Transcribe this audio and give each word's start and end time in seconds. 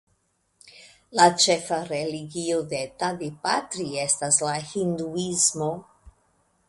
La 1.17 1.25
ĉefa 1.43 1.77
religio 1.91 2.57
de 2.71 2.81
Tadipatri 3.03 3.87
estas 4.07 4.41
la 4.49 4.57
hinduismo. 4.75 5.69